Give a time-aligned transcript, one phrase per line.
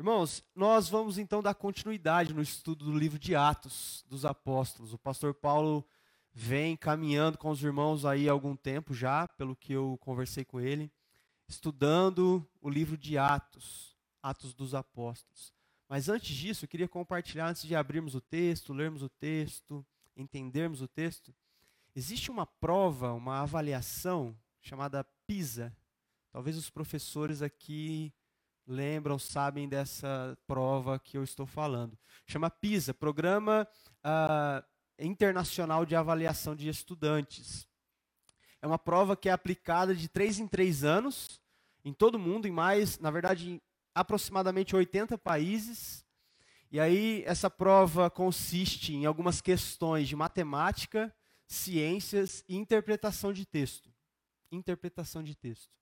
[0.00, 4.94] Irmãos, nós vamos então dar continuidade no estudo do livro de Atos dos Apóstolos.
[4.94, 5.86] O pastor Paulo
[6.32, 10.58] vem caminhando com os irmãos aí há algum tempo já, pelo que eu conversei com
[10.58, 10.90] ele,
[11.46, 15.52] estudando o livro de Atos, Atos dos Apóstolos.
[15.86, 19.84] Mas antes disso, eu queria compartilhar, antes de abrirmos o texto, lermos o texto,
[20.16, 21.34] entendermos o texto,
[21.94, 25.76] existe uma prova, uma avaliação chamada PISA.
[26.32, 28.14] Talvez os professores aqui
[28.66, 31.98] lembram, sabem dessa prova que eu estou falando.
[32.26, 33.66] Chama PISA, Programa
[34.04, 34.64] uh,
[34.98, 37.68] Internacional de Avaliação de Estudantes.
[38.62, 41.40] É uma prova que é aplicada de três em três anos
[41.84, 43.62] em todo o mundo, em mais, na verdade, em
[43.94, 46.04] aproximadamente 80 países.
[46.70, 51.14] E aí essa prova consiste em algumas questões de matemática,
[51.46, 53.92] ciências e interpretação de texto.
[54.52, 55.79] Interpretação de texto.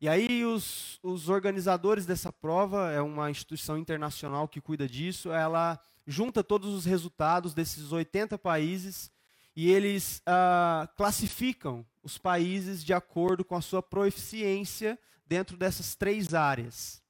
[0.00, 5.78] E aí os, os organizadores dessa prova, é uma instituição internacional que cuida disso, ela
[6.06, 9.12] junta todos os resultados desses 80 países
[9.54, 16.32] e eles ah, classificam os países de acordo com a sua proficiência dentro dessas três
[16.32, 17.02] áreas.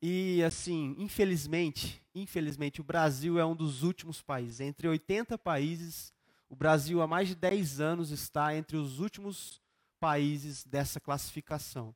[0.00, 4.60] E assim, infelizmente, infelizmente o Brasil é um dos últimos países.
[4.60, 6.12] Entre 80 países,
[6.48, 9.60] o Brasil há mais de 10 anos está entre os últimos
[9.98, 11.92] países dessa classificação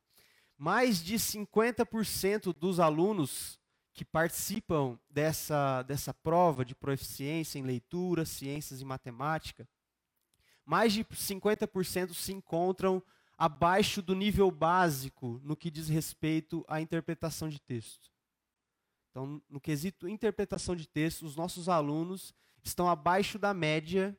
[0.57, 3.59] mais de 50% dos alunos
[3.93, 9.67] que participam dessa, dessa prova de proficiência em leitura, ciências e matemática,
[10.65, 13.01] mais de 50% se encontram
[13.37, 18.11] abaixo do nível básico no que diz respeito à interpretação de texto.
[19.09, 24.15] Então, no quesito interpretação de texto, os nossos alunos estão abaixo da média,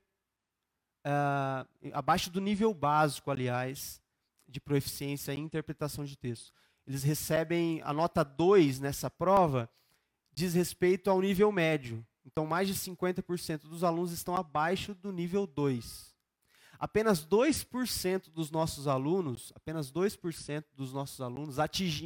[1.04, 4.00] uh, abaixo do nível básico, aliás,
[4.48, 6.52] de proficiência em interpretação de texto.
[6.86, 9.70] Eles recebem a nota 2 nessa prova,
[10.32, 12.04] diz respeito ao nível médio.
[12.24, 16.14] Então, mais de 50% dos alunos estão abaixo do nível 2.
[16.78, 21.58] Apenas 2% dos nossos alunos, apenas 2% dos nossos alunos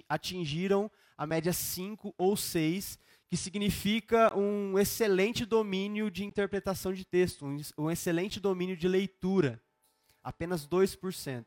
[0.08, 2.98] atingiram a média 5 ou 6,
[3.28, 7.44] que significa um excelente domínio de interpretação de texto,
[7.76, 9.62] um excelente domínio de leitura.
[10.22, 11.44] Apenas 2%.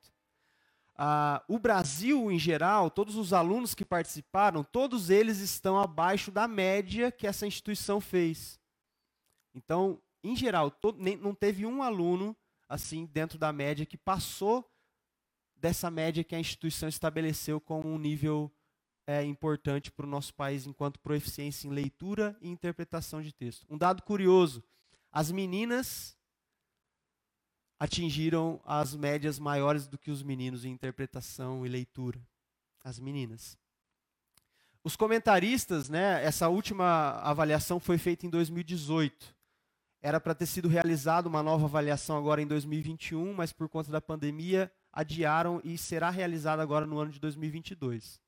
[0.97, 6.47] Ah, o Brasil, em geral, todos os alunos que participaram, todos eles estão abaixo da
[6.47, 8.59] média que essa instituição fez.
[9.53, 12.35] Então, em geral, nem, não teve um aluno
[12.67, 14.69] assim dentro da média que passou
[15.55, 18.51] dessa média que a instituição estabeleceu como um nível
[19.07, 23.65] é, importante para o nosso país enquanto proficiência em leitura e interpretação de texto.
[23.69, 24.63] Um dado curioso:
[25.11, 26.17] as meninas
[27.79, 32.19] atingiram as médias maiores do que os meninos em interpretação e leitura.
[32.83, 33.57] As meninas.
[34.83, 39.35] Os comentaristas, né, essa última avaliação foi feita em 2018.
[40.01, 43.99] Era para ter sido realizada uma nova avaliação agora em 2021, mas por conta da
[43.99, 48.21] pandemia adiaram e será realizada agora no ano de 2022.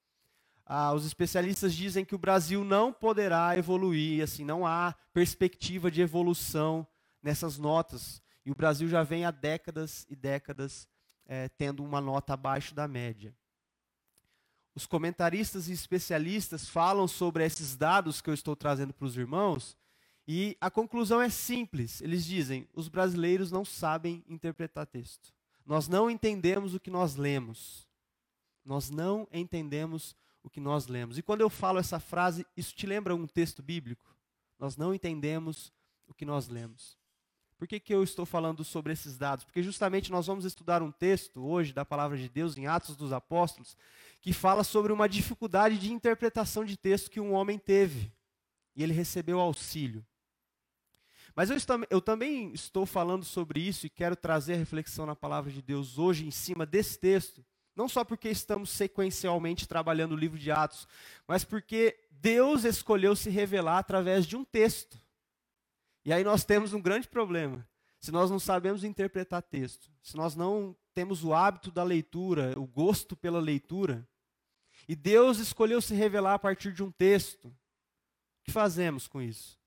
[0.65, 6.01] Ah, os especialistas dizem que o Brasil não poderá evoluir, assim, não há perspectiva de
[6.01, 6.85] evolução
[7.21, 10.87] nessas notas e o Brasil já vem há décadas e décadas
[11.25, 13.35] é, tendo uma nota abaixo da média.
[14.73, 19.77] Os comentaristas e especialistas falam sobre esses dados que eu estou trazendo para os irmãos,
[20.25, 21.99] e a conclusão é simples.
[21.99, 25.33] Eles dizem: os brasileiros não sabem interpretar texto.
[25.65, 27.85] Nós não entendemos o que nós lemos.
[28.63, 31.17] Nós não entendemos o que nós lemos.
[31.17, 34.15] E quando eu falo essa frase, isso te lembra um texto bíblico?
[34.57, 35.69] Nós não entendemos
[36.07, 36.97] o que nós lemos.
[37.57, 39.43] Por que, que eu estou falando sobre esses dados?
[39.43, 43.11] Porque justamente nós vamos estudar um texto hoje da palavra de Deus em Atos dos
[43.11, 43.75] Apóstolos,
[44.21, 48.11] que fala sobre uma dificuldade de interpretação de texto que um homem teve.
[48.75, 50.05] E ele recebeu auxílio.
[51.35, 51.57] Mas eu,
[51.89, 55.97] eu também estou falando sobre isso e quero trazer a reflexão na palavra de Deus
[55.97, 57.43] hoje em cima desse texto.
[57.75, 60.87] Não só porque estamos sequencialmente trabalhando o livro de Atos,
[61.27, 64.99] mas porque Deus escolheu se revelar através de um texto.
[66.07, 67.67] E aí nós temos um grande problema.
[67.99, 72.65] Se nós não sabemos interpretar texto, se nós não temos o hábito da leitura, o
[72.65, 74.07] gosto pela leitura,
[74.87, 77.53] e Deus escolheu se revelar a partir de um texto, o
[78.45, 79.59] que fazemos com isso?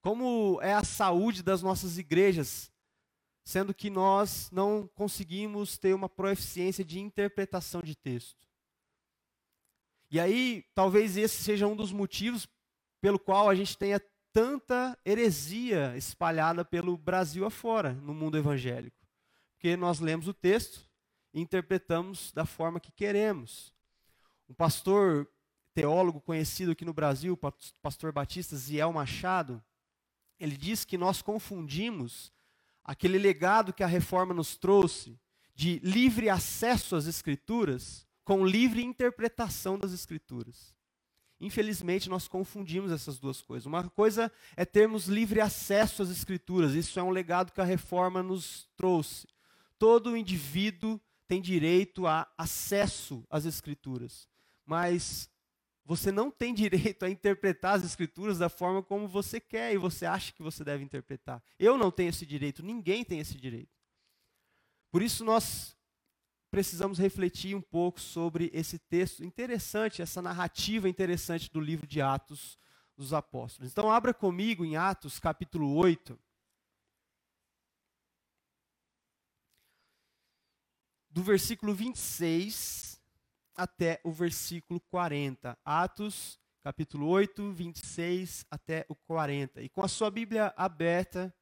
[0.00, 2.70] Como é a saúde das nossas igrejas,
[3.44, 8.46] sendo que nós não conseguimos ter uma proeficiência de interpretação de texto?
[10.12, 12.46] E aí, talvez esse seja um dos motivos
[13.00, 14.00] pelo qual a gente tenha
[14.34, 19.06] tanta heresia espalhada pelo Brasil afora, no mundo evangélico.
[19.52, 20.90] Porque nós lemos o texto
[21.32, 23.72] e interpretamos da forma que queremos.
[24.48, 25.30] Um pastor
[25.72, 27.38] teólogo conhecido aqui no Brasil,
[27.80, 29.62] pastor batista Ziel Machado,
[30.38, 32.32] ele diz que nós confundimos
[32.82, 35.18] aquele legado que a reforma nos trouxe
[35.54, 40.73] de livre acesso às escrituras com livre interpretação das escrituras.
[41.44, 43.66] Infelizmente, nós confundimos essas duas coisas.
[43.66, 48.22] Uma coisa é termos livre acesso às escrituras, isso é um legado que a reforma
[48.22, 49.26] nos trouxe.
[49.78, 50.98] Todo indivíduo
[51.28, 54.26] tem direito a acesso às escrituras,
[54.64, 55.28] mas
[55.84, 60.06] você não tem direito a interpretar as escrituras da forma como você quer e você
[60.06, 61.42] acha que você deve interpretar.
[61.58, 63.78] Eu não tenho esse direito, ninguém tem esse direito.
[64.90, 65.76] Por isso nós
[66.54, 72.56] precisamos refletir um pouco sobre esse texto interessante, essa narrativa interessante do livro de Atos
[72.96, 73.72] dos Apóstolos.
[73.72, 76.16] Então abra comigo em Atos capítulo 8.
[81.10, 83.02] Do versículo 26
[83.56, 85.58] até o versículo 40.
[85.64, 89.60] Atos, capítulo 8, 26 até o 40.
[89.60, 91.34] E com a sua Bíblia aberta,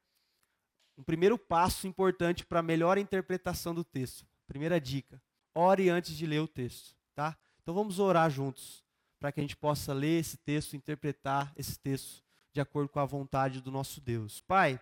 [0.97, 4.32] um primeiro passo importante para a melhor interpretação do texto.
[4.53, 5.19] Primeira dica:
[5.55, 7.39] ore antes de ler o texto, tá?
[7.63, 8.85] Então vamos orar juntos
[9.19, 12.23] para que a gente possa ler esse texto, interpretar esse texto
[12.53, 14.43] de acordo com a vontade do nosso Deus.
[14.43, 14.79] Pai,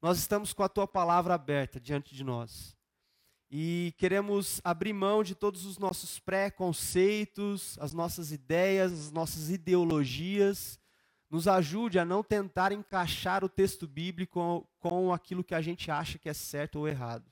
[0.00, 2.76] nós estamos com a tua palavra aberta diante de nós
[3.50, 10.78] e queremos abrir mão de todos os nossos preconceitos, as nossas ideias, as nossas ideologias.
[11.28, 16.20] Nos ajude a não tentar encaixar o texto bíblico com, aquilo que a gente acha
[16.20, 17.31] que é certo ou errado.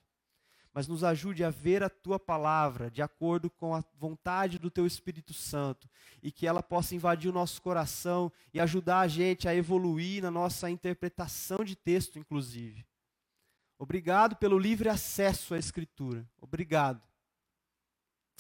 [0.73, 4.87] Mas nos ajude a ver a tua palavra de acordo com a vontade do teu
[4.87, 5.89] Espírito Santo
[6.23, 10.31] e que ela possa invadir o nosso coração e ajudar a gente a evoluir na
[10.31, 12.87] nossa interpretação de texto, inclusive.
[13.79, 16.29] Obrigado pelo livre acesso à Escritura.
[16.41, 17.03] Obrigado.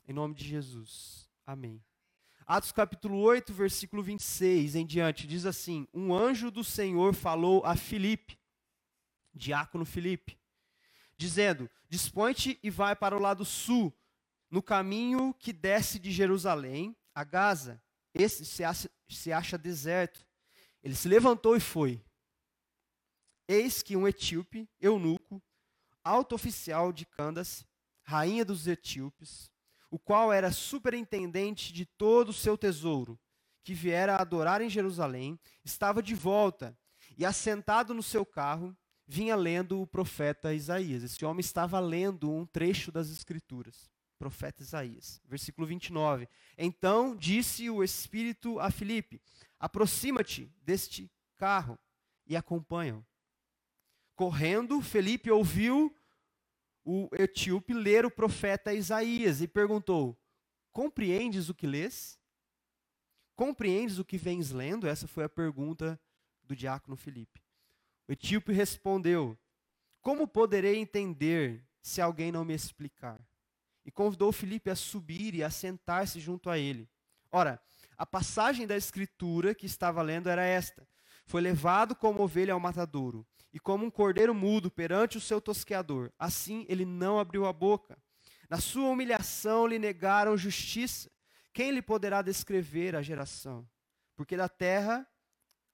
[0.06, 1.28] Em nome de Jesus.
[1.46, 1.82] Amém.
[2.46, 7.76] Atos capítulo 8, versículo 26 em diante, diz assim: Um anjo do Senhor falou a
[7.76, 8.36] Filipe,
[9.32, 10.36] diácono Filipe,
[11.20, 13.94] dizendo: Dispõe-te e vai para o lado sul,
[14.50, 17.80] no caminho que desce de Jerusalém a Gaza.
[18.14, 20.26] Esse se acha, se acha deserto.
[20.82, 22.02] Ele se levantou e foi.
[23.46, 25.42] Eis que um etíope, eunuco,
[26.02, 27.66] alto oficial de Candace,
[28.02, 29.50] rainha dos etíopes,
[29.90, 33.20] o qual era superintendente de todo o seu tesouro,
[33.62, 36.78] que viera adorar em Jerusalém, estava de volta
[37.18, 38.74] e, assentado no seu carro,
[39.10, 41.02] vinha lendo o profeta Isaías.
[41.02, 45.20] Esse homem estava lendo um trecho das Escrituras, profeta Isaías.
[45.24, 46.28] Versículo 29.
[46.56, 49.20] Então disse o Espírito a Filipe:
[49.58, 51.76] Aproxima-te deste carro
[52.24, 53.04] e acompanha-o.
[54.14, 55.92] Correndo, Felipe ouviu
[56.84, 60.16] o etíope ler o profeta Isaías e perguntou:
[60.70, 62.16] Compreendes o que lês?
[63.34, 64.86] Compreendes o que vens lendo?
[64.86, 66.00] Essa foi a pergunta
[66.44, 67.42] do diácono Felipe.
[68.12, 69.38] Etíope respondeu:
[70.00, 73.20] Como poderei entender se alguém não me explicar?
[73.84, 76.90] E convidou Felipe a subir e a sentar-se junto a ele.
[77.30, 77.62] Ora,
[77.96, 80.88] a passagem da escritura que estava lendo era esta:
[81.24, 86.12] Foi levado como ovelha ao matadouro e como um cordeiro mudo perante o seu tosqueador.
[86.18, 87.96] Assim ele não abriu a boca.
[88.48, 91.08] Na sua humilhação lhe negaram justiça.
[91.52, 93.68] Quem lhe poderá descrever a geração?
[94.16, 95.06] Porque da terra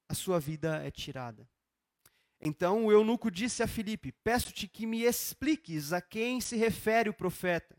[0.07, 1.49] a sua vida é tirada.
[2.40, 7.14] Então o eunuco disse a Filipe: Peço-te que me expliques a quem se refere o
[7.14, 7.76] profeta.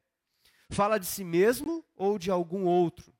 [0.69, 3.13] Fala de si mesmo ou de algum outro?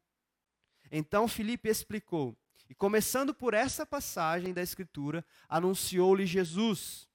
[0.91, 2.38] Então Filipe explicou:
[2.70, 7.08] e começando por essa passagem da Escritura, anunciou-lhe Jesus.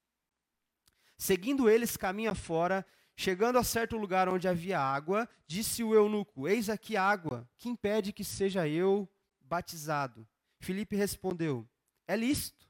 [1.18, 6.70] Seguindo eles caminho afora, chegando a certo lugar onde havia água, disse o eunuco: Eis
[6.70, 9.08] aqui água, que impede que seja eu
[9.40, 10.26] batizado?
[10.58, 11.68] Filipe respondeu:
[12.08, 12.61] É lícito,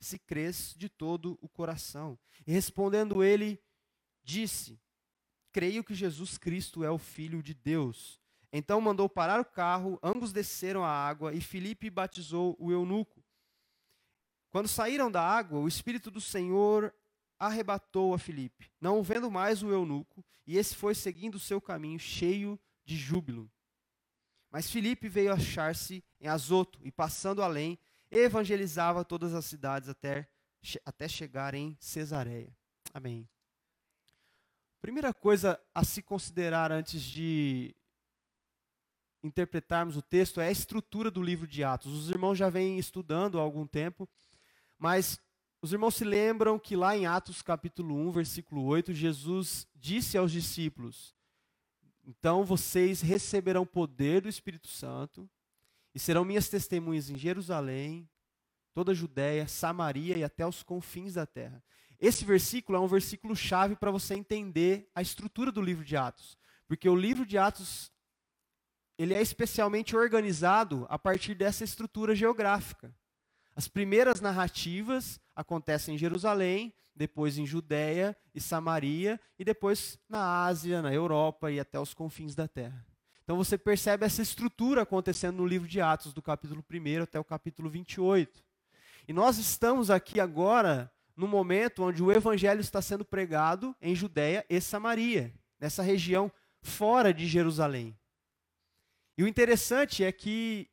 [0.00, 2.18] se crês de todo o coração.
[2.46, 3.60] E respondendo ele,
[4.22, 4.80] disse:
[5.52, 8.20] Creio que Jesus Cristo é o Filho de Deus.
[8.52, 13.22] Então mandou parar o carro, ambos desceram a água e Filipe batizou o eunuco.
[14.50, 16.94] Quando saíram da água, o Espírito do Senhor
[17.38, 21.98] arrebatou a Filipe, não vendo mais o eunuco, e esse foi seguindo o seu caminho,
[21.98, 23.50] cheio de júbilo.
[24.50, 27.78] Mas Filipe veio achar-se em Azoto e, passando além,
[28.10, 30.28] evangelizava todas as cidades até,
[30.84, 32.54] até chegar em Cesareia.
[32.92, 33.28] Amém.
[34.80, 37.74] Primeira coisa a se considerar antes de
[39.22, 41.92] interpretarmos o texto é a estrutura do livro de Atos.
[41.92, 44.08] Os irmãos já vêm estudando há algum tempo,
[44.78, 45.18] mas
[45.60, 50.30] os irmãos se lembram que lá em Atos capítulo 1, versículo 8, Jesus disse aos
[50.30, 51.14] discípulos:
[52.04, 55.28] Então vocês receberão poder do Espírito Santo
[55.96, 58.06] e serão minhas testemunhas em Jerusalém,
[58.74, 61.64] toda a Judéia, Samaria e até os confins da terra.
[61.98, 66.36] Esse versículo é um versículo chave para você entender a estrutura do livro de Atos,
[66.68, 67.90] porque o livro de Atos
[68.98, 72.94] ele é especialmente organizado a partir dessa estrutura geográfica.
[73.54, 80.82] As primeiras narrativas acontecem em Jerusalém, depois em Judéia e Samaria, e depois na Ásia,
[80.82, 82.86] na Europa e até os confins da terra.
[83.26, 87.24] Então você percebe essa estrutura acontecendo no livro de Atos, do capítulo 1 até o
[87.24, 88.40] capítulo 28.
[89.08, 94.46] E nós estamos aqui agora no momento onde o evangelho está sendo pregado em Judéia
[94.48, 96.30] e Samaria, nessa região
[96.62, 97.98] fora de Jerusalém.
[99.18, 100.70] E o interessante é que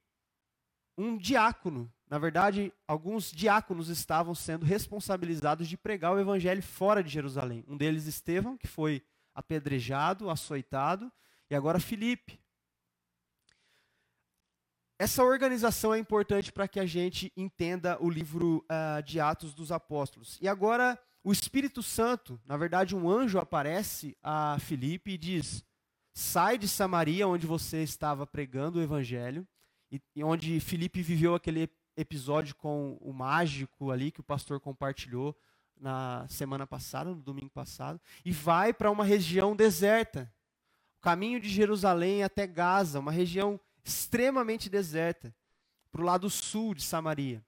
[0.95, 7.09] um diácono, na verdade, alguns diáconos estavam sendo responsabilizados de pregar o evangelho fora de
[7.09, 7.65] Jerusalém.
[7.67, 11.11] Um deles, Estevão, que foi apedrejado, açoitado,
[11.49, 12.42] e agora Filipe.
[15.03, 19.69] Essa organização é importante para que a gente entenda o livro uh, de Atos dos
[19.69, 20.39] Apóstolos.
[20.41, 25.61] E agora, o Espírito Santo, na verdade, um anjo aparece a Filipe e diz:
[26.13, 29.45] sai de Samaria, onde você estava pregando o evangelho,
[29.91, 35.35] e, e onde Filipe viveu aquele episódio com o mágico ali que o pastor compartilhou
[35.77, 40.33] na semana passada, no domingo passado, e vai para uma região deserta.
[40.97, 45.35] O caminho de Jerusalém até Gaza, uma região extremamente deserta,
[45.91, 47.43] para o lado sul de Samaria.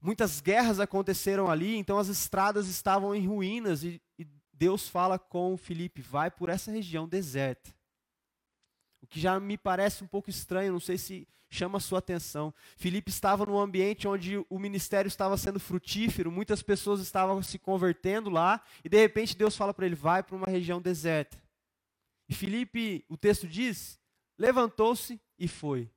[0.00, 5.56] Muitas guerras aconteceram ali, então as estradas estavam em ruínas e, e Deus fala com
[5.56, 7.74] Filipe, vai por essa região deserta.
[9.00, 12.52] O que já me parece um pouco estranho, não sei se chama a sua atenção.
[12.76, 18.28] Filipe estava num ambiente onde o ministério estava sendo frutífero, muitas pessoas estavam se convertendo
[18.28, 21.40] lá, e de repente Deus fala para ele: vai para uma região deserta.
[22.28, 23.98] E Filipe, o texto diz,
[24.38, 25.90] levantou-se e foi.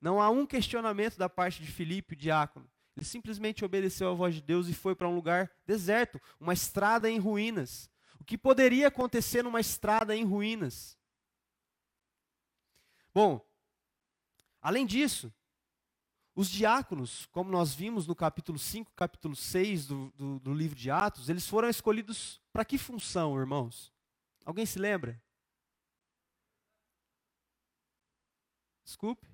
[0.00, 2.68] Não há um questionamento da parte de Filipe, o diácono.
[2.96, 7.08] Ele simplesmente obedeceu à voz de Deus e foi para um lugar deserto, uma estrada
[7.08, 7.90] em ruínas.
[8.18, 10.98] O que poderia acontecer numa estrada em ruínas?
[13.14, 13.40] Bom,
[14.60, 15.32] além disso,
[16.34, 20.90] os diáconos, como nós vimos no capítulo 5, capítulo 6 do, do, do livro de
[20.90, 23.92] Atos, eles foram escolhidos para que função, irmãos?
[24.44, 25.21] Alguém se lembra?
[28.84, 29.26] Desculpe.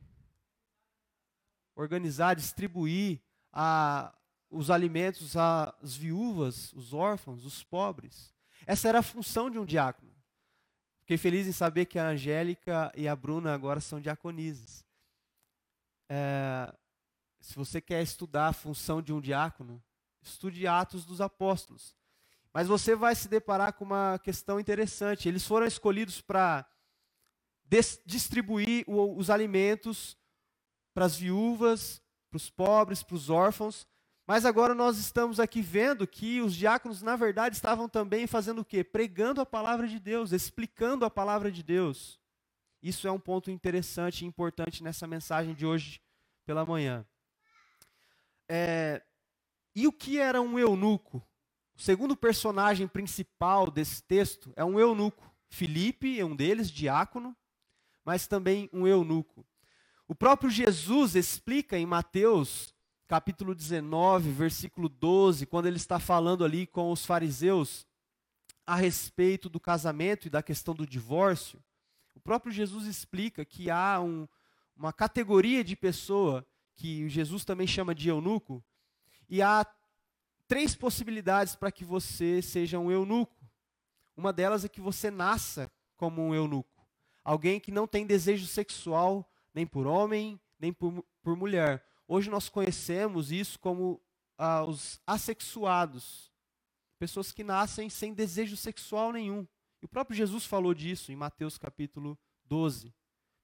[1.75, 3.21] Organizar, distribuir
[3.53, 4.15] a,
[4.51, 8.35] os alimentos às viúvas, os órfãos, os pobres.
[8.67, 10.13] Essa era a função de um diácono.
[11.01, 14.85] Fiquei feliz em saber que a Angélica e a Bruna agora são diaconises.
[16.09, 16.75] É,
[17.41, 19.83] se você quer estudar a função de um diácono,
[20.21, 21.97] estude Atos dos Apóstolos.
[22.53, 25.29] Mas você vai se deparar com uma questão interessante.
[25.29, 26.67] Eles foram escolhidos para
[28.05, 30.17] distribuir os alimentos
[30.95, 33.87] para as viúvas, para os pobres, para os órfãos,
[34.29, 38.65] mas agora nós estamos aqui vendo que os diáconos, na verdade, estavam também fazendo o
[38.65, 38.85] quê?
[38.85, 42.21] Pregando a palavra de Deus, explicando a palavra de Deus.
[42.83, 46.03] Isso é um ponto interessante e importante nessa mensagem de hoje
[46.45, 47.07] pela manhã.
[48.47, 49.03] É,
[49.75, 51.27] e o que era um eunuco?
[51.75, 55.35] O segundo personagem principal desse texto é um eunuco.
[55.49, 57.35] Filipe é um deles, diácono,
[58.09, 59.45] mas também um eunuco.
[60.07, 62.75] O próprio Jesus explica em Mateus
[63.07, 67.87] capítulo 19, versículo 12, quando ele está falando ali com os fariseus
[68.67, 71.63] a respeito do casamento e da questão do divórcio,
[72.15, 74.27] o próprio Jesus explica que há um,
[74.75, 76.47] uma categoria de pessoa
[76.77, 78.65] que Jesus também chama de eunuco,
[79.29, 79.67] e há
[80.47, 83.37] três possibilidades para que você seja um eunuco.
[84.17, 86.78] Uma delas é que você nasça como um eunuco,
[87.29, 91.85] alguém que não tem desejo sexual nem por homem, nem por, por mulher.
[92.07, 94.01] Hoje nós conhecemos isso como
[94.39, 96.33] ah, os assexuados,
[96.99, 99.47] pessoas que nascem sem desejo sexual nenhum.
[99.83, 102.95] E o próprio Jesus falou disso em Mateus capítulo 12.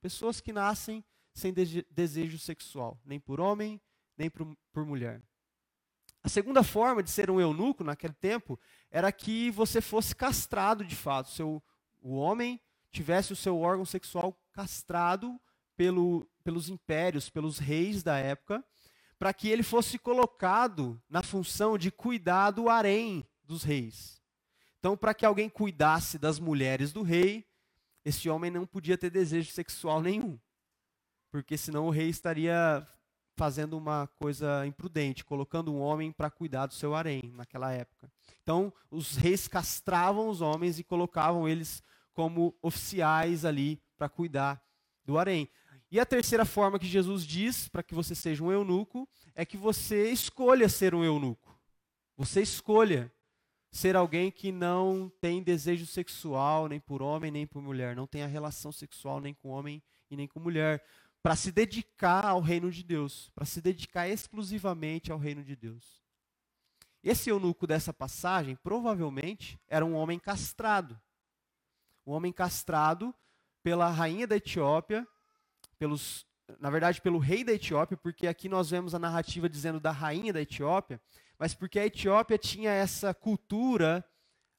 [0.01, 3.79] Pessoas que nascem sem de desejo sexual, nem por homem,
[4.17, 5.23] nem por, por mulher.
[6.23, 8.59] A segunda forma de ser um eunuco naquele tempo
[8.91, 11.29] era que você fosse castrado de fato.
[11.29, 11.63] Seu,
[12.01, 12.59] o homem
[12.95, 15.41] tivesse o seu órgão sexual castrado
[15.77, 18.65] pelo, pelos impérios, pelos reis da época,
[19.19, 24.23] para que ele fosse colocado na função de cuidar do harém dos reis.
[24.79, 27.47] Então, para que alguém cuidasse das mulheres do rei,
[28.05, 30.39] esse homem não podia ter desejo sexual nenhum,
[31.31, 32.87] porque senão o rei estaria
[33.37, 38.13] fazendo uma coisa imprudente, colocando um homem para cuidar do seu harém naquela época.
[38.43, 41.83] Então, os reis castravam os homens e colocavam eles
[42.15, 44.63] como oficiais ali para cuidar
[45.05, 45.49] do harém.
[45.91, 49.57] E a terceira forma que Jesus diz para que você seja um eunuco é que
[49.57, 51.57] você escolha ser um eunuco.
[52.17, 53.13] Você escolha
[53.71, 58.23] ser alguém que não tem desejo sexual nem por homem nem por mulher, não tem
[58.23, 60.85] a relação sexual nem com homem e nem com mulher,
[61.23, 66.05] para se dedicar ao reino de Deus, para se dedicar exclusivamente ao reino de Deus.
[67.03, 70.99] Esse eunuco dessa passagem provavelmente era um homem castrado.
[72.07, 73.15] Um homem castrado
[73.63, 75.07] pela rainha da Etiópia,
[75.79, 76.27] pelos,
[76.61, 80.33] na verdade pelo rei da Etiópia, porque aqui nós vemos a narrativa dizendo da rainha
[80.33, 81.01] da Etiópia,
[81.39, 84.05] mas porque a Etiópia tinha essa cultura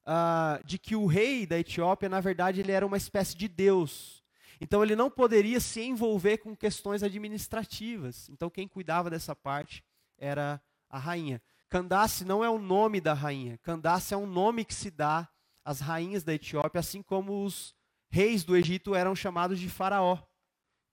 [0.05, 4.23] uh, de que o rei da Etiópia, na verdade, ele era uma espécie de deus.
[4.59, 8.29] Então ele não poderia se envolver com questões administrativas.
[8.29, 9.83] Então quem cuidava dessa parte
[10.17, 11.41] era a rainha.
[11.69, 13.57] Candace não é o nome da rainha.
[13.57, 15.27] Candace é um nome que se dá
[15.65, 17.75] às rainhas da Etiópia, assim como os
[18.09, 20.19] reis do Egito eram chamados de faraó.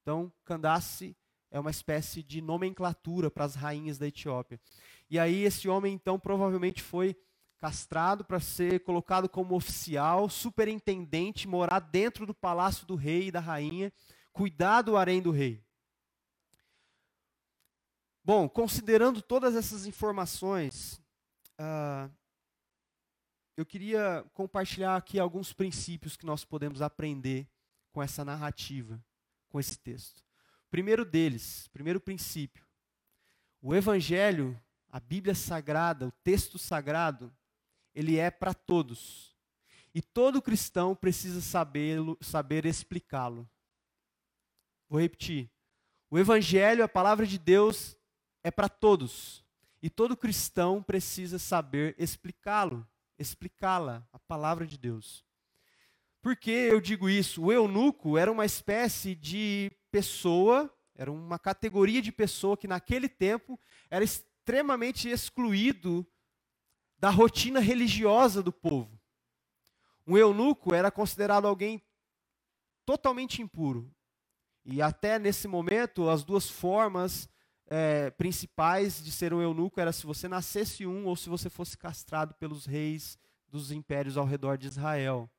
[0.00, 1.14] Então Candace
[1.50, 4.58] é uma espécie de nomenclatura para as rainhas da Etiópia.
[5.10, 7.14] E aí esse homem então provavelmente foi
[7.58, 13.38] castrado para ser colocado como oficial, superintendente, morar dentro do palácio do rei e da
[13.38, 13.92] rainha,
[14.32, 15.62] cuidar do harém do rei.
[18.24, 21.00] Bom, considerando todas essas informações,
[21.60, 22.10] uh,
[23.56, 27.48] eu queria compartilhar aqui alguns princípios que nós podemos aprender
[27.92, 29.02] com essa narrativa,
[29.48, 30.22] com esse texto.
[30.70, 32.64] Primeiro deles, primeiro princípio,
[33.60, 34.58] o Evangelho
[34.92, 37.34] a Bíblia Sagrada, o texto sagrado,
[37.94, 39.34] ele é para todos.
[39.94, 43.48] E todo cristão precisa saber, saber explicá-lo.
[44.90, 45.50] Vou repetir.
[46.10, 47.96] O Evangelho, a palavra de Deus,
[48.44, 49.42] é para todos.
[49.82, 52.86] E todo cristão precisa saber explicá-lo,
[53.22, 55.24] explicá-la, a palavra de Deus.
[56.20, 57.42] Por que eu digo isso?
[57.42, 63.58] O eunuco era uma espécie de pessoa, era uma categoria de pessoa que naquele tempo
[63.90, 66.06] era extremamente excluído
[66.98, 69.00] da rotina religiosa do povo.
[70.06, 71.82] Um eunuco era considerado alguém
[72.84, 73.92] totalmente impuro.
[74.64, 77.28] E até nesse momento, as duas formas
[77.74, 81.78] é, principais de ser um eunuco era se você nascesse um ou se você fosse
[81.78, 85.30] castrado pelos reis dos impérios ao redor de Israel.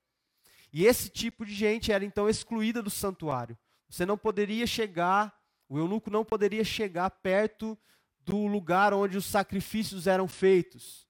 [0.72, 3.56] E esse tipo de gente era então excluída do santuário.
[3.88, 5.32] Você não poderia chegar,
[5.69, 7.78] o eunuco não poderia chegar perto
[8.22, 11.08] do lugar onde os sacrifícios eram feitos.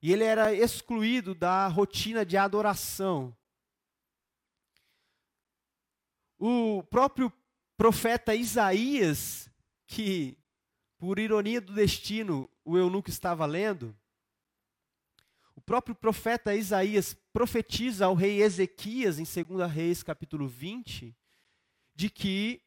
[0.00, 3.36] E ele era excluído da rotina de adoração.
[6.38, 7.32] O próprio
[7.76, 9.50] profeta Isaías,
[9.86, 10.38] que,
[10.98, 13.96] por ironia do destino, o eunuco estava lendo,
[15.54, 21.16] o próprio profeta Isaías profetiza ao rei Ezequias, em 2 Reis, capítulo 20,
[21.94, 22.60] de que,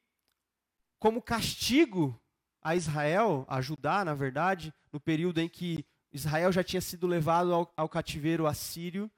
[0.98, 2.20] como castigo
[2.62, 7.54] a Israel, a Judá, na verdade, no período em que Israel já tinha sido levado
[7.54, 9.10] ao, ao cativeiro assírio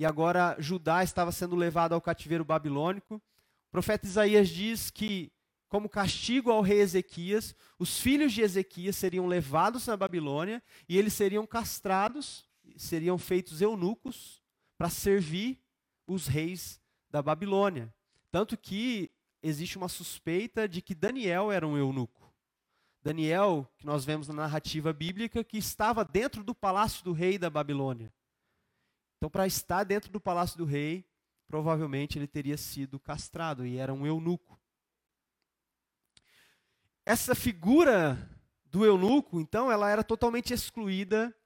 [0.00, 3.16] e agora Judá estava sendo levado ao cativeiro babilônico.
[3.16, 5.30] O profeta Isaías diz que,
[5.70, 11.12] como castigo ao rei Ezequias, os filhos de Ezequias seriam levados na Babilônia e eles
[11.12, 12.44] seriam castrados,
[12.76, 14.42] seriam feitos eunucos
[14.76, 15.62] para servir
[16.08, 17.94] os reis da Babilônia.
[18.32, 22.34] Tanto que existe uma suspeita de que Daniel era um eunuco.
[23.00, 27.48] Daniel, que nós vemos na narrativa bíblica, que estava dentro do palácio do rei da
[27.48, 28.12] Babilônia.
[29.16, 31.06] Então, para estar dentro do palácio do rei,
[31.46, 34.59] provavelmente ele teria sido castrado e era um eunuco.
[37.10, 38.30] Essa figura
[38.66, 41.36] do eunuco, então, ela era totalmente excluída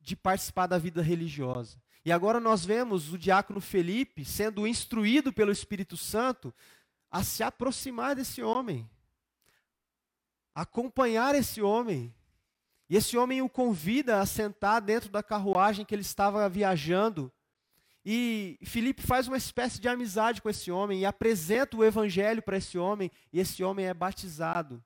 [0.00, 1.78] de participar da vida religiosa.
[2.02, 6.54] E agora nós vemos o diácono Felipe sendo instruído pelo Espírito Santo
[7.10, 8.88] a se aproximar desse homem,
[10.54, 12.14] acompanhar esse homem.
[12.88, 17.30] E esse homem o convida a sentar dentro da carruagem que ele estava viajando.
[18.08, 22.56] E Filipe faz uma espécie de amizade com esse homem e apresenta o evangelho para
[22.56, 24.80] esse homem, e esse homem é batizado,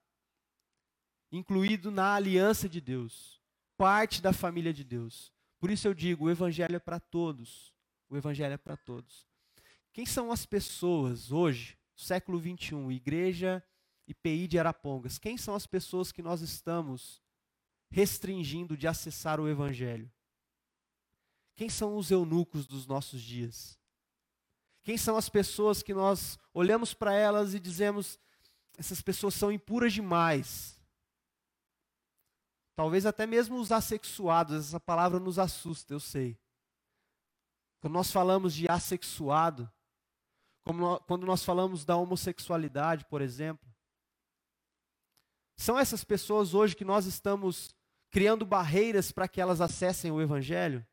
[1.30, 3.38] incluído na aliança de Deus,
[3.76, 5.34] parte da família de Deus.
[5.58, 7.74] Por isso eu digo, o evangelho é para todos.
[8.08, 9.28] O evangelho é para todos.
[9.92, 13.62] Quem são as pessoas hoje, século 21, igreja
[14.08, 17.22] IPI de Arapongas, quem são as pessoas que nós estamos
[17.90, 20.10] restringindo de acessar o Evangelho?
[21.60, 23.78] Quem são os eunucos dos nossos dias?
[24.82, 28.18] Quem são as pessoas que nós olhamos para elas e dizemos,
[28.78, 30.82] essas pessoas são impuras demais?
[32.74, 36.40] Talvez até mesmo os assexuados, essa palavra nos assusta, eu sei.
[37.78, 39.70] Quando nós falamos de assexuado,
[40.64, 43.70] como quando nós falamos da homossexualidade, por exemplo.
[45.58, 47.74] São essas pessoas hoje que nós estamos
[48.08, 50.86] criando barreiras para que elas acessem o Evangelho?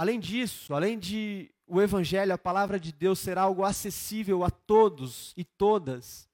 [0.00, 5.34] Além disso, além de o Evangelho, a palavra de Deus ser algo acessível a todos
[5.36, 6.26] e todas,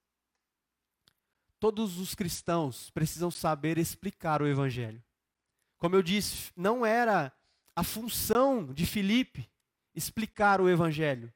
[1.59, 5.03] todos os cristãos precisam saber explicar o Evangelho.
[5.79, 7.33] Como eu disse, não era
[7.75, 9.51] a função de Filipe
[9.97, 11.35] explicar o Evangelho.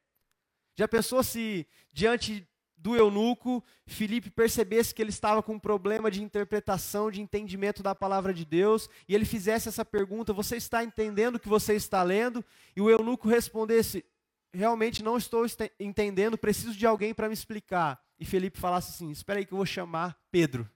[0.77, 2.49] Já pensou se, diante
[2.81, 7.95] do eunuco, Filipe percebesse que ele estava com um problema de interpretação, de entendimento da
[7.95, 12.03] palavra de Deus, e ele fizesse essa pergunta: Você está entendendo o que você está
[12.03, 12.45] lendo?
[12.75, 14.05] E o eunuco respondesse:
[14.53, 15.45] Realmente não estou
[15.79, 18.01] entendendo, preciso de alguém para me explicar.
[18.19, 20.69] E Felipe falasse assim: Espera aí que eu vou chamar Pedro.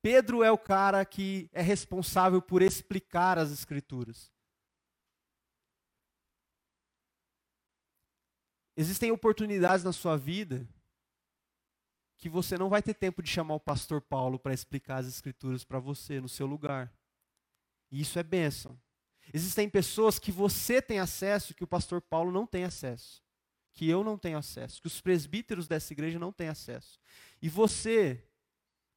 [0.00, 4.30] Pedro é o cara que é responsável por explicar as Escrituras.
[8.76, 10.66] Existem oportunidades na sua vida
[12.20, 15.64] que você não vai ter tempo de chamar o pastor Paulo para explicar as escrituras
[15.64, 16.92] para você no seu lugar.
[17.90, 18.78] E isso é bênção.
[19.32, 23.22] Existem pessoas que você tem acesso que o pastor Paulo não tem acesso,
[23.72, 27.00] que eu não tenho acesso, que os presbíteros dessa igreja não têm acesso.
[27.40, 28.22] E você,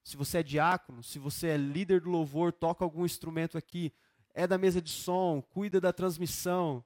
[0.03, 3.93] se você é diácono, se você é líder do louvor, toca algum instrumento aqui,
[4.33, 6.83] é da mesa de som, cuida da transmissão,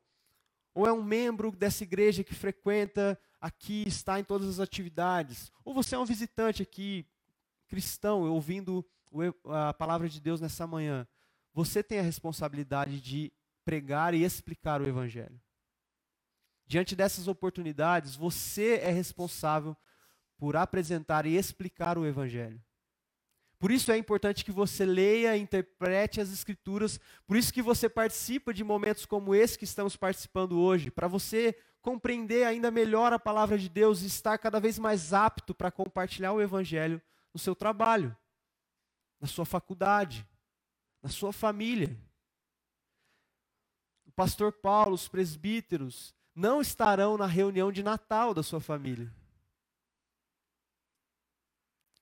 [0.76, 5.73] ou é um membro dessa igreja que frequenta aqui, está em todas as atividades, ou
[5.73, 7.06] você é um visitante aqui,
[7.67, 8.86] cristão, ouvindo
[9.45, 11.08] a palavra de Deus nessa manhã,
[11.54, 13.32] você tem a responsabilidade de
[13.65, 15.41] pregar e explicar o Evangelho.
[16.65, 19.76] Diante dessas oportunidades, você é responsável
[20.38, 22.62] por apresentar e explicar o Evangelho.
[23.60, 27.00] Por isso é importante que você leia interprete as Escrituras.
[27.26, 31.58] Por isso que você participa de momentos como esse que estamos participando hoje, para você
[31.88, 36.34] compreender ainda melhor a palavra de Deus e estar cada vez mais apto para compartilhar
[36.34, 37.02] o Evangelho
[37.34, 38.13] no seu trabalho,
[39.21, 40.28] na sua faculdade,
[41.02, 41.97] na sua família.
[44.06, 49.10] O pastor Paulo, os presbíteros, não estarão na reunião de Natal da sua família.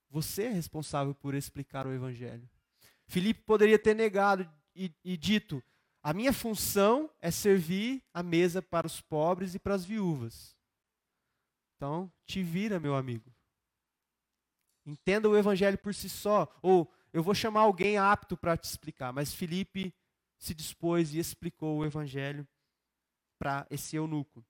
[0.09, 2.49] Você é responsável por explicar o Evangelho.
[3.05, 5.61] Filipe poderia ter negado e, e dito:
[6.05, 10.55] a minha função é servir a mesa para os pobres e para as viúvas.
[11.75, 13.33] Então, te vira, meu amigo.
[14.85, 16.47] Entenda o evangelho por si só.
[16.61, 19.11] Ou eu vou chamar alguém apto para te explicar.
[19.11, 19.91] Mas Felipe
[20.37, 22.47] se dispôs e explicou o evangelho
[23.39, 24.45] para esse eunuco.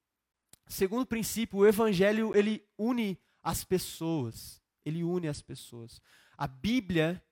[0.67, 4.61] Segundo princípio, o evangelho ele une as pessoas.
[4.83, 6.01] Ele une as pessoas.
[6.37, 7.23] A Bíblia,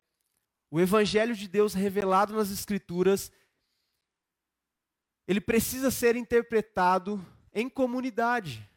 [0.72, 3.30] o evangelho de Deus revelado nas escrituras,
[5.28, 8.68] ele precisa ser interpretado em comunidade.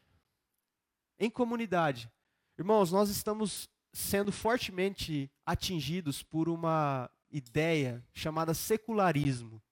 [1.19, 2.11] Em comunidade.
[2.59, 9.63] Irmãos, nós estamos sendo fortemente atingidos por uma ideia chamada secularismo.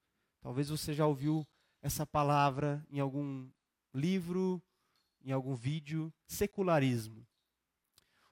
[0.40, 1.46] Talvez você já ouviu
[1.80, 3.48] essa palavra em algum
[3.92, 4.62] livro,
[5.22, 7.26] em algum vídeo, secularismo.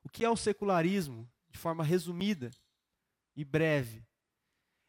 [0.03, 1.31] O que é o secularismo?
[1.49, 2.51] De forma resumida
[3.37, 4.03] e breve,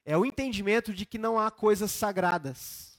[0.05, 2.92] é o entendimento de que não há coisas sagradas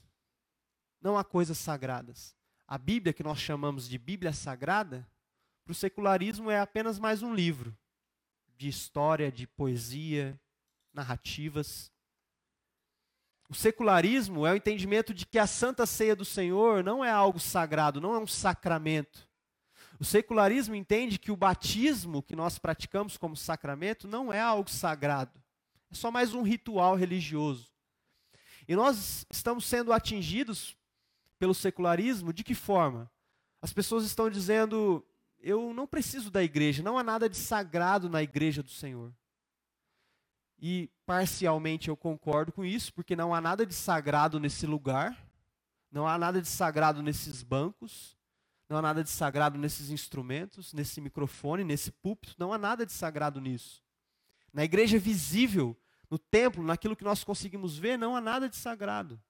[1.05, 2.35] não há coisas sagradas.
[2.67, 5.07] A Bíblia, que nós chamamos de Bíblia Sagrada,
[5.63, 7.77] para o secularismo é apenas mais um livro
[8.57, 10.41] de história, de poesia,
[10.95, 11.93] narrativas.
[13.51, 17.39] O secularismo é o entendimento de que a Santa Ceia do Senhor não é algo
[17.39, 19.29] sagrado, não é um sacramento.
[20.01, 25.39] O secularismo entende que o batismo que nós praticamos como sacramento não é algo sagrado.
[25.91, 27.71] É só mais um ritual religioso.
[28.67, 30.75] E nós estamos sendo atingidos
[31.45, 33.11] pelo secularismo, de que forma?
[33.61, 35.07] As pessoas estão dizendo:
[35.39, 39.15] eu não preciso da igreja, não há nada de sagrado na igreja do Senhor.
[40.59, 45.23] E parcialmente eu concordo com isso, porque não há nada de sagrado nesse lugar,
[45.91, 48.17] não há nada de sagrado nesses bancos,
[48.67, 52.93] não há nada de sagrado nesses instrumentos, nesse microfone, nesse púlpito, não há nada de
[52.93, 53.85] sagrado nisso.
[54.51, 55.77] Na igreja visível,
[56.09, 59.21] no templo, naquilo que nós conseguimos ver, não há nada de sagrado.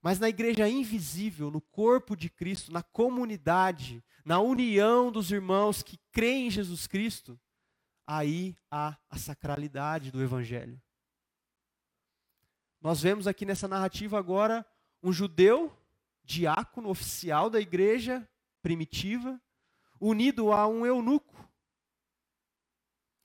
[0.00, 5.98] Mas na igreja invisível, no corpo de Cristo, na comunidade, na união dos irmãos que
[6.12, 7.38] creem em Jesus Cristo,
[8.06, 10.80] aí há a sacralidade do Evangelho.
[12.80, 14.64] Nós vemos aqui nessa narrativa agora
[15.02, 15.76] um judeu,
[16.24, 18.28] diácono oficial da igreja
[18.62, 19.40] primitiva,
[20.00, 21.36] unido a um eunuco.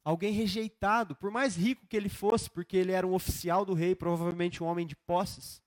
[0.03, 3.95] Alguém rejeitado, por mais rico que ele fosse, porque ele era um oficial do rei,
[3.95, 5.62] provavelmente um homem de posses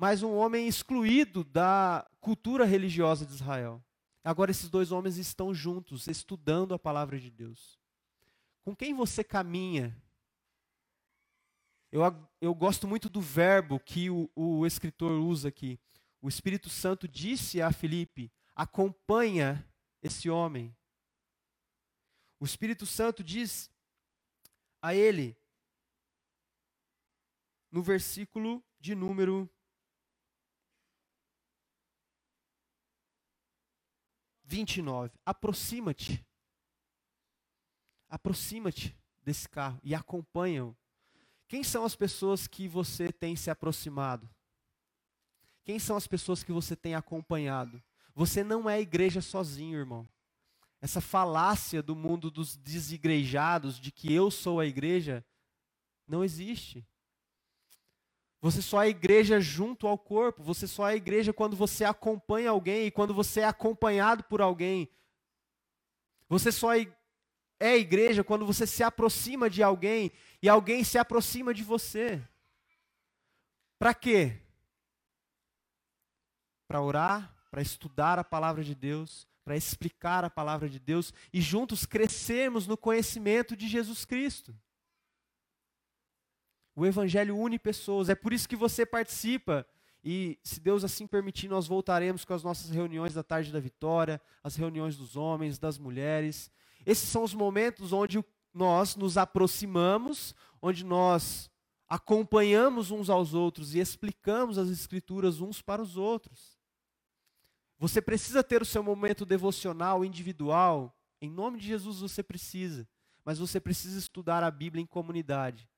[0.00, 3.84] mas um homem excluído da cultura religiosa de Israel.
[4.24, 7.78] Agora esses dois homens estão juntos, estudando a palavra de Deus.
[8.64, 9.94] Com quem você caminha?
[11.92, 12.00] Eu,
[12.40, 15.78] eu gosto muito do verbo que o, o escritor usa aqui.
[16.22, 19.70] O Espírito Santo disse a Filipe: acompanha
[20.02, 20.74] esse homem.
[22.40, 23.70] O Espírito Santo diz
[24.80, 25.36] a ele,
[27.70, 29.46] no versículo de número
[34.50, 35.12] 29.
[35.24, 36.26] Aproxima-te.
[38.08, 40.76] Aproxima-te desse carro e acompanha-o.
[41.46, 44.28] Quem são as pessoas que você tem se aproximado?
[45.62, 47.80] Quem são as pessoas que você tem acompanhado?
[48.12, 50.08] Você não é igreja sozinho, irmão.
[50.80, 55.24] Essa falácia do mundo dos desigrejados de que eu sou a igreja
[56.08, 56.84] não existe.
[58.40, 62.86] Você só é igreja junto ao corpo, você só é igreja quando você acompanha alguém
[62.86, 64.88] e quando você é acompanhado por alguém.
[66.26, 66.86] Você só é,
[67.58, 70.10] é igreja quando você se aproxima de alguém
[70.42, 72.22] e alguém se aproxima de você.
[73.78, 74.40] Para quê?
[76.66, 81.42] Para orar, para estudar a palavra de Deus, para explicar a palavra de Deus e
[81.42, 84.54] juntos crescermos no conhecimento de Jesus Cristo.
[86.80, 89.66] O Evangelho une pessoas, é por isso que você participa.
[90.02, 94.18] E, se Deus assim permitir, nós voltaremos com as nossas reuniões da tarde da vitória,
[94.42, 96.50] as reuniões dos homens, das mulheres.
[96.86, 101.50] Esses são os momentos onde nós nos aproximamos, onde nós
[101.86, 106.58] acompanhamos uns aos outros e explicamos as Escrituras uns para os outros.
[107.78, 110.96] Você precisa ter o seu momento devocional individual.
[111.20, 112.88] Em nome de Jesus você precisa.
[113.22, 115.69] Mas você precisa estudar a Bíblia em comunidade.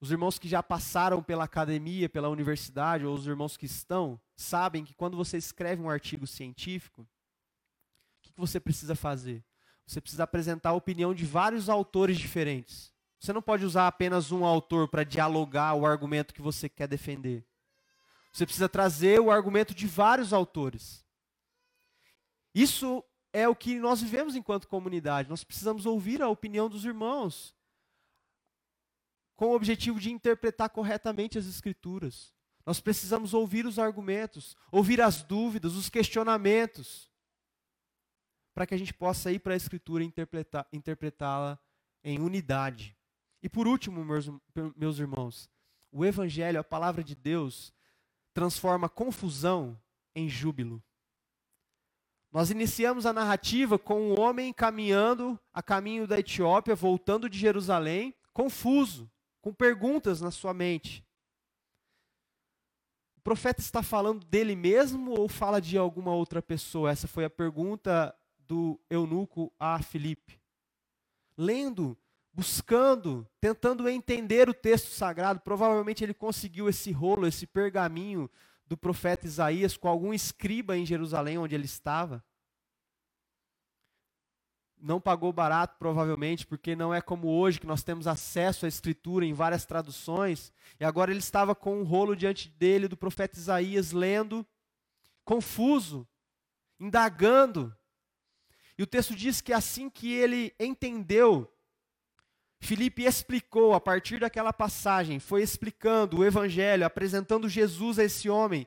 [0.00, 4.84] Os irmãos que já passaram pela academia, pela universidade, ou os irmãos que estão, sabem
[4.84, 7.06] que quando você escreve um artigo científico, o
[8.22, 9.44] que, você precisa fazer?
[9.84, 12.92] Você precisa apresentar a opinião de vários autores diferentes.
[13.18, 17.44] Você não pode usar apenas um autor para dialogar o argumento que você quer defender.
[18.32, 21.04] Você precisa trazer o argumento de vários autores.
[22.54, 25.28] Isso é o que nós vivemos enquanto comunidade.
[25.28, 27.56] Nós precisamos ouvir a opinião dos irmãos,
[29.38, 32.34] com o objetivo de interpretar corretamente as Escrituras.
[32.66, 37.08] Nós precisamos ouvir os argumentos, ouvir as dúvidas, os questionamentos,
[38.52, 40.12] para que a gente possa ir para a Escritura e
[40.72, 41.56] interpretá-la
[42.02, 42.98] em unidade.
[43.40, 45.48] E por último, meus, irmãos,
[45.92, 47.72] o Evangelho, a palavra de Deus,
[48.34, 49.80] transforma confusão
[50.16, 50.82] em júbilo.
[52.32, 58.12] Nós iniciamos a narrativa com um homem caminhando a caminho da Etiópia, voltando de Jerusalém,
[58.32, 59.08] confuso,
[59.48, 61.02] com perguntas na sua mente.
[63.16, 66.90] O profeta está falando dele mesmo ou fala de alguma outra pessoa?
[66.90, 70.38] Essa foi a pergunta do eunuco a Filipe.
[71.34, 71.96] Lendo
[72.30, 75.40] buscando, tentando entender o texto sagrado.
[75.40, 78.30] Provavelmente ele conseguiu esse rolo, esse pergaminho
[78.66, 82.22] do profeta Isaías com algum escriba em Jerusalém onde ele estava.
[84.80, 89.24] Não pagou barato, provavelmente, porque não é como hoje que nós temos acesso à escritura
[89.24, 90.52] em várias traduções.
[90.78, 94.46] E agora ele estava com um rolo diante dele do profeta Isaías, lendo,
[95.24, 96.06] confuso,
[96.78, 97.74] indagando.
[98.76, 101.52] E o texto diz que assim que ele entendeu
[102.60, 108.66] Filipe explicou a partir daquela passagem, foi explicando o evangelho, apresentando Jesus a esse homem.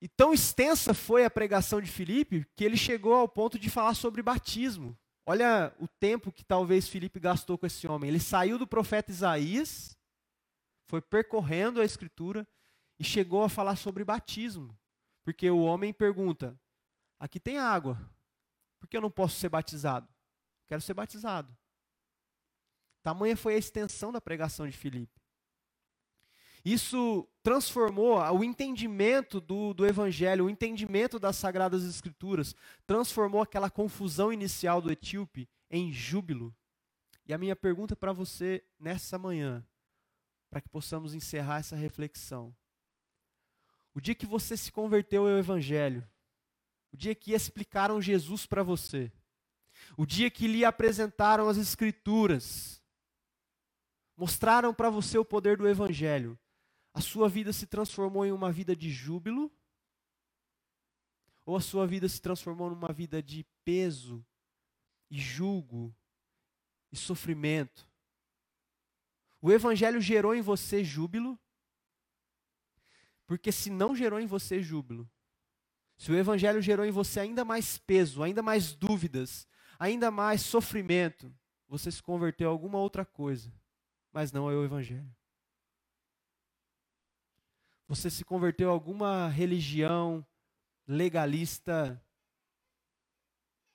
[0.00, 3.94] E tão extensa foi a pregação de Filipe que ele chegou ao ponto de falar
[3.94, 4.98] sobre batismo.
[5.26, 8.08] Olha o tempo que talvez Filipe gastou com esse homem.
[8.08, 9.96] Ele saiu do profeta Isaías,
[10.86, 12.48] foi percorrendo a escritura
[12.98, 14.76] e chegou a falar sobre batismo.
[15.22, 16.58] Porque o homem pergunta:
[17.18, 17.98] aqui tem água,
[18.80, 20.08] por que eu não posso ser batizado?
[20.66, 21.54] Quero ser batizado.
[23.02, 25.19] Tamanha foi a extensão da pregação de Filipe.
[26.64, 32.54] Isso transformou o entendimento do, do Evangelho, o entendimento das Sagradas Escrituras,
[32.86, 36.54] transformou aquela confusão inicial do etíope em júbilo.
[37.26, 39.64] E a minha pergunta para você nessa manhã,
[40.50, 42.54] para que possamos encerrar essa reflexão.
[43.94, 46.06] O dia que você se converteu ao Evangelho,
[46.92, 49.10] o dia que explicaram Jesus para você,
[49.96, 52.82] o dia que lhe apresentaram as Escrituras,
[54.16, 56.38] mostraram para você o poder do Evangelho,
[56.92, 59.50] a sua vida se transformou em uma vida de júbilo?
[61.44, 64.24] Ou a sua vida se transformou numa vida de peso
[65.10, 65.94] e julgo
[66.92, 67.88] e sofrimento?
[69.40, 71.38] O Evangelho gerou em você júbilo?
[73.26, 75.08] Porque se não gerou em você júbilo,
[76.00, 79.46] se o evangelho gerou em você ainda mais peso, ainda mais dúvidas,
[79.78, 81.30] ainda mais sofrimento,
[81.68, 83.52] você se converteu a alguma outra coisa,
[84.10, 85.14] mas não é o evangelho.
[87.90, 90.24] Você se converteu a alguma religião
[90.86, 92.00] legalista,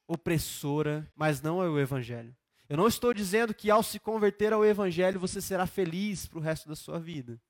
[0.07, 2.33] opressora, mas não é o evangelho.
[2.69, 6.41] Eu não estou dizendo que ao se converter ao evangelho você será feliz para o
[6.41, 7.41] resto da sua vida.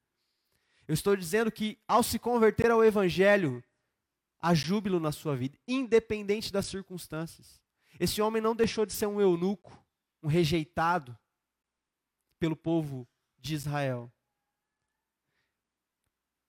[0.88, 3.64] Eu estou dizendo que ao se converter ao evangelho,
[4.42, 7.62] há júbilo na sua vida, independente das circunstâncias.
[8.00, 9.80] Esse homem não deixou de ser um eunuco,
[10.24, 11.16] um rejeitado
[12.40, 14.12] pelo povo de Israel.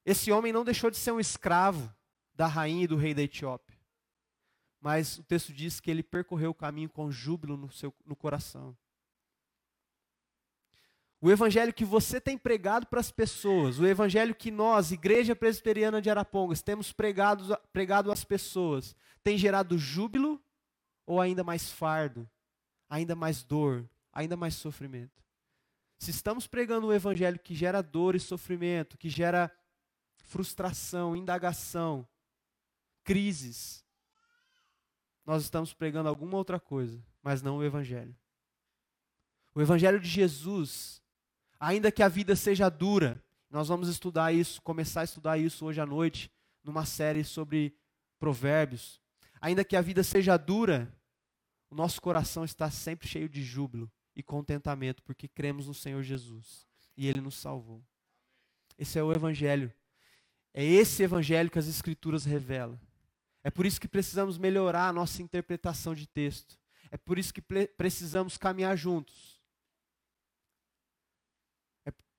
[0.06, 1.92] Esse homem não deixou de ser um escravo
[2.32, 3.76] da rainha e do rei da Etiópia.
[4.80, 8.76] Mas o texto diz que ele percorreu o caminho com júbilo no, seu, no coração.
[11.20, 16.00] O evangelho que você tem pregado para as pessoas, o evangelho que nós, Igreja Presbiteriana
[16.00, 20.40] de Arapongas, temos pregado, pregado às pessoas, tem gerado júbilo
[21.04, 22.30] ou ainda mais fardo,
[22.88, 25.24] ainda mais dor, ainda mais sofrimento?
[25.98, 29.50] Se estamos pregando um evangelho que gera dor e sofrimento, que gera
[30.26, 32.06] frustração, indagação,
[33.02, 33.84] crises,
[35.24, 38.14] nós estamos pregando alguma outra coisa, mas não o evangelho.
[39.54, 41.02] O evangelho de Jesus
[41.58, 45.80] Ainda que a vida seja dura, nós vamos estudar isso, começar a estudar isso hoje
[45.80, 46.30] à noite,
[46.62, 47.74] numa série sobre
[48.18, 49.00] provérbios.
[49.40, 50.92] Ainda que a vida seja dura,
[51.70, 56.66] o nosso coração está sempre cheio de júbilo e contentamento, porque cremos no Senhor Jesus
[56.96, 57.82] e Ele nos salvou.
[58.78, 59.72] Esse é o Evangelho.
[60.56, 62.80] É esse Evangelho que as Escrituras revelam.
[63.44, 66.58] É por isso que precisamos melhorar a nossa interpretação de texto.
[66.90, 67.40] É por isso que
[67.76, 69.36] precisamos caminhar juntos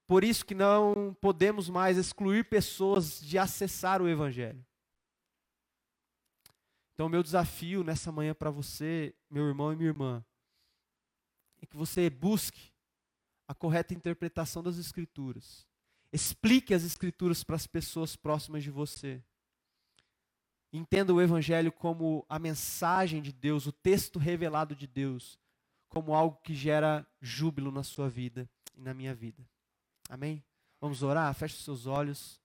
[0.07, 4.65] por isso que não podemos mais excluir pessoas de acessar o Evangelho.
[6.93, 10.25] Então, meu desafio nessa manhã para você, meu irmão e minha irmã,
[11.61, 12.73] é que você busque
[13.47, 15.66] a correta interpretação das Escrituras.
[16.17, 19.21] Explique as Escrituras para as pessoas próximas de você.
[20.73, 25.37] Entenda o Evangelho como a mensagem de Deus, o texto revelado de Deus,
[25.87, 29.47] como algo que gera júbilo na sua vida e na minha vida.
[30.09, 30.43] Amém?
[30.81, 31.31] Vamos orar?
[31.35, 32.41] Feche seus olhos.